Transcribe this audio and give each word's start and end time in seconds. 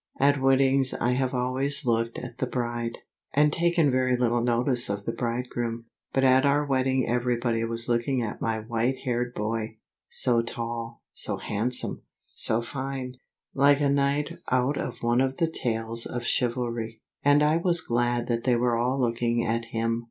At 0.19 0.41
weddings 0.41 0.95
I 0.95 1.11
have 1.11 1.35
always 1.35 1.85
looked 1.85 2.17
at 2.17 2.39
the 2.39 2.47
bride, 2.47 2.97
and 3.35 3.53
taken 3.53 3.91
very 3.91 4.17
little 4.17 4.41
notice 4.41 4.89
of 4.89 5.05
the 5.05 5.11
bridegroom. 5.11 5.85
But 6.11 6.23
at 6.23 6.43
our 6.43 6.65
wedding 6.65 7.07
everybody 7.07 7.63
was 7.65 7.87
looking 7.87 8.19
at 8.19 8.41
my 8.41 8.61
white 8.61 8.97
haired 9.05 9.35
boy 9.35 9.77
so 10.09 10.41
tall, 10.41 11.03
so 11.13 11.37
handsome, 11.37 12.01
so 12.33 12.63
fine 12.63 13.13
like 13.53 13.79
a 13.79 13.89
knight 13.91 14.31
out 14.49 14.75
of 14.75 14.97
one 15.03 15.21
of 15.21 15.37
the 15.37 15.45
tales 15.47 16.07
of 16.07 16.25
chivalry. 16.25 17.03
And 17.23 17.43
I 17.43 17.57
was 17.57 17.81
glad 17.81 18.25
that 18.25 18.43
they 18.43 18.55
were 18.55 18.75
all 18.75 18.99
looking 18.99 19.45
at 19.45 19.65
him. 19.65 19.99